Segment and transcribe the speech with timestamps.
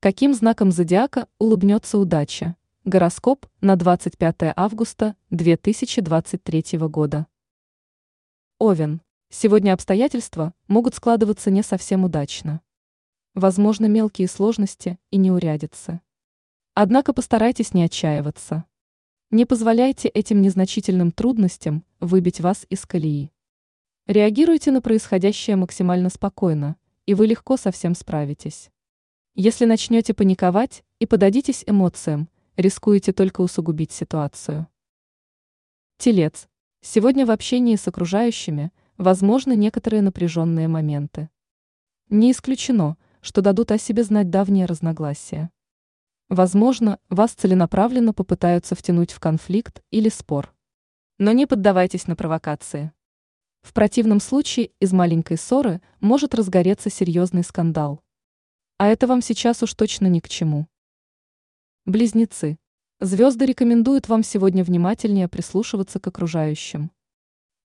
[0.00, 2.54] Каким знаком зодиака улыбнется удача?
[2.84, 7.26] Гороскоп на 25 августа 2023 года.
[8.60, 9.00] Овен.
[9.28, 12.60] Сегодня обстоятельства могут складываться не совсем удачно.
[13.34, 16.00] Возможно, мелкие сложности и неурядицы.
[16.74, 18.66] Однако постарайтесь не отчаиваться.
[19.32, 23.32] Не позволяйте этим незначительным трудностям выбить вас из колеи.
[24.06, 28.70] Реагируйте на происходящее максимально спокойно, и вы легко со всем справитесь.
[29.40, 34.66] Если начнете паниковать и подадитесь эмоциям, рискуете только усугубить ситуацию.
[35.96, 36.48] Телец.
[36.80, 41.30] Сегодня в общении с окружающими возможны некоторые напряженные моменты.
[42.08, 45.52] Не исключено, что дадут о себе знать давние разногласия.
[46.28, 50.52] Возможно, вас целенаправленно попытаются втянуть в конфликт или спор.
[51.18, 52.90] Но не поддавайтесь на провокации.
[53.62, 58.02] В противном случае из маленькой ссоры может разгореться серьезный скандал.
[58.78, 60.68] А это вам сейчас уж точно ни к чему.
[61.84, 62.58] Близнецы.
[63.00, 66.92] Звезды рекомендуют вам сегодня внимательнее прислушиваться к окружающим.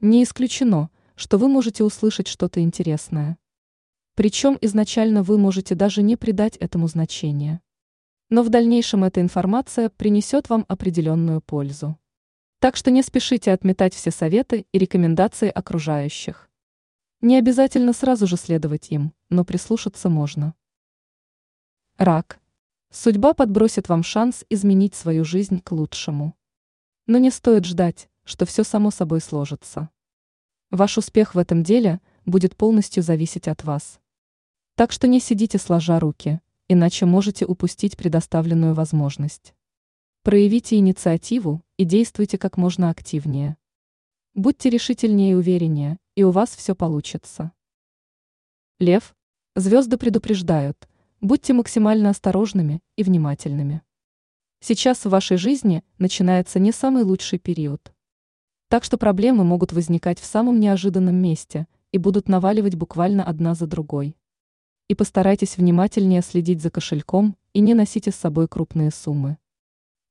[0.00, 3.38] Не исключено, что вы можете услышать что-то интересное.
[4.16, 7.60] Причем изначально вы можете даже не придать этому значения.
[8.28, 11.96] Но в дальнейшем эта информация принесет вам определенную пользу.
[12.58, 16.50] Так что не спешите отметать все советы и рекомендации окружающих.
[17.20, 20.56] Не обязательно сразу же следовать им, но прислушаться можно.
[21.98, 22.38] Рак.
[22.90, 26.36] Судьба подбросит вам шанс изменить свою жизнь к лучшему.
[27.06, 29.88] Но не стоит ждать, что все само собой сложится.
[30.70, 33.98] Ваш успех в этом деле будет полностью зависеть от вас.
[34.74, 39.54] Так что не сидите сложа руки, иначе можете упустить предоставленную возможность.
[40.22, 43.56] Проявите инициативу и действуйте как можно активнее.
[44.34, 47.52] Будьте решительнее и увереннее, и у вас все получится.
[48.80, 49.16] Лев.
[49.54, 50.86] Звезды предупреждают–
[51.22, 53.82] Будьте максимально осторожными и внимательными.
[54.60, 57.94] Сейчас в вашей жизни начинается не самый лучший период.
[58.68, 63.66] Так что проблемы могут возникать в самом неожиданном месте и будут наваливать буквально одна за
[63.66, 64.16] другой.
[64.88, 69.38] И постарайтесь внимательнее следить за кошельком и не носите с собой крупные суммы.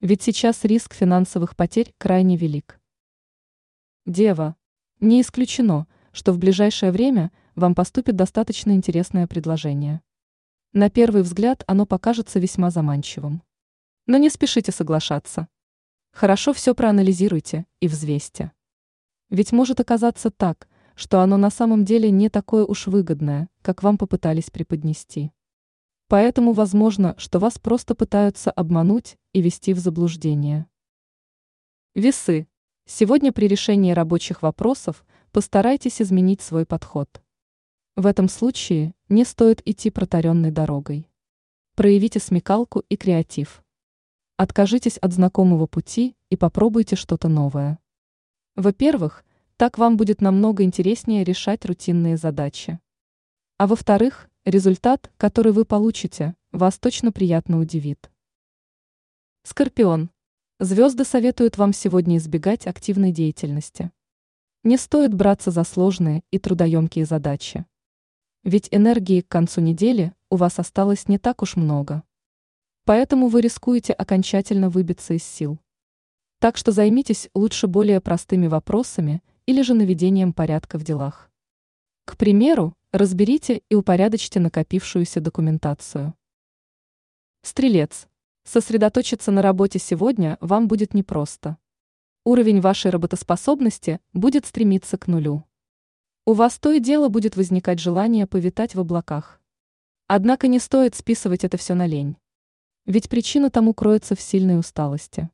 [0.00, 2.80] Ведь сейчас риск финансовых потерь крайне велик.
[4.06, 4.54] Дева.
[5.00, 10.00] Не исключено, что в ближайшее время вам поступит достаточно интересное предложение.
[10.74, 13.42] На первый взгляд оно покажется весьма заманчивым.
[14.06, 15.48] Но не спешите соглашаться.
[16.12, 18.52] Хорошо все проанализируйте и взвесьте.
[19.28, 23.98] Ведь может оказаться так, что оно на самом деле не такое уж выгодное, как вам
[23.98, 25.30] попытались преподнести.
[26.08, 30.66] Поэтому возможно, что вас просто пытаются обмануть и ввести в заблуждение.
[31.94, 32.48] Весы.
[32.86, 37.22] Сегодня при решении рабочих вопросов постарайтесь изменить свой подход.
[37.94, 41.10] В этом случае не стоит идти протаренной дорогой.
[41.74, 43.62] Проявите смекалку и креатив.
[44.38, 47.78] Откажитесь от знакомого пути и попробуйте что-то новое.
[48.56, 49.26] Во-первых,
[49.58, 52.80] так вам будет намного интереснее решать рутинные задачи.
[53.58, 58.10] А во-вторых, результат, который вы получите, вас точно приятно удивит.
[59.42, 60.08] Скорпион.
[60.58, 63.92] Звезды советуют вам сегодня избегать активной деятельности.
[64.64, 67.66] Не стоит браться за сложные и трудоемкие задачи.
[68.44, 72.02] Ведь энергии к концу недели у вас осталось не так уж много.
[72.84, 75.60] Поэтому вы рискуете окончательно выбиться из сил.
[76.40, 81.30] Так что займитесь лучше более простыми вопросами или же наведением порядка в делах.
[82.04, 86.14] К примеру, разберите и упорядочьте накопившуюся документацию.
[87.42, 88.08] Стрелец.
[88.42, 91.58] Сосредоточиться на работе сегодня вам будет непросто.
[92.24, 95.44] Уровень вашей работоспособности будет стремиться к нулю.
[96.24, 99.40] У вас то и дело будет возникать желание повитать в облаках.
[100.06, 102.16] Однако не стоит списывать это все на лень.
[102.86, 105.30] Ведь причина тому кроется в сильной усталости.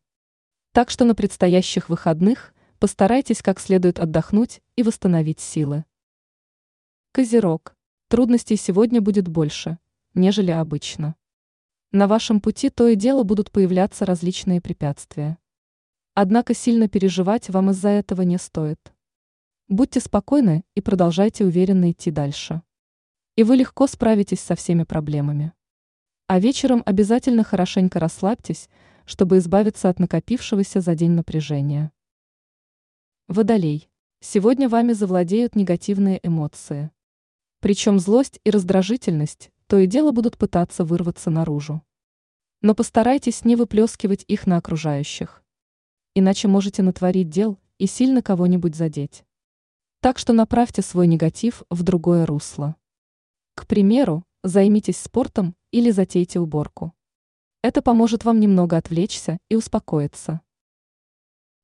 [0.73, 5.85] Так что на предстоящих выходных постарайтесь как следует отдохнуть и восстановить силы.
[7.13, 7.77] Козерог.
[8.09, 9.79] Трудностей сегодня будет больше,
[10.15, 11.17] нежели обычно.
[11.93, 15.37] На вашем пути то и дело будут появляться различные препятствия.
[16.15, 18.95] Однако сильно переживать вам из-за этого не стоит.
[19.69, 22.63] Будьте спокойны и продолжайте уверенно идти дальше.
[23.37, 25.53] И вы легко справитесь со всеми проблемами.
[26.27, 28.71] А вечером обязательно хорошенько расслабьтесь,
[29.05, 31.93] чтобы избавиться от накопившегося за день напряжения.
[33.29, 33.91] Водолей.
[34.21, 36.91] Сегодня вами завладеют негативные эмоции.
[37.61, 41.83] Причем злость и раздражительность то и дело будут пытаться вырваться наружу.
[42.63, 45.45] Но постарайтесь не выплескивать их на окружающих.
[46.15, 49.25] Иначе можете натворить дел и сильно кого-нибудь задеть.
[50.01, 52.77] Так что направьте свой негатив в другое русло.
[53.55, 56.95] К примеру, займитесь спортом или затейте уборку.
[57.63, 60.41] Это поможет вам немного отвлечься и успокоиться.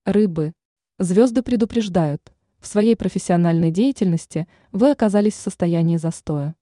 [0.04, 0.52] Рыбы.
[0.98, 2.34] Звезды предупреждают,
[2.64, 6.56] в своей профессиональной деятельности вы оказались в состоянии застоя.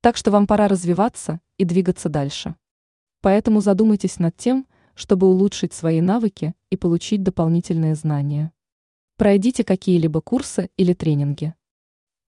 [0.00, 2.56] Так что вам пора развиваться и двигаться дальше.
[3.20, 8.50] Поэтому задумайтесь над тем, чтобы улучшить свои навыки и получить дополнительные знания.
[9.16, 11.54] Пройдите какие-либо курсы или тренинги.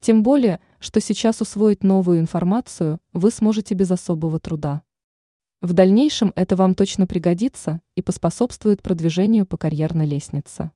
[0.01, 4.83] Тем более, что сейчас усвоить новую информацию вы сможете без особого труда.
[5.61, 10.71] В дальнейшем это вам точно пригодится и поспособствует продвижению по карьерной лестнице.